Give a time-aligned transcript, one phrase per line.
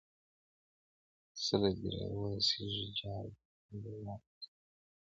[1.43, 4.49] خله دې راوسپړي جاري دې خپل بيان اوساتي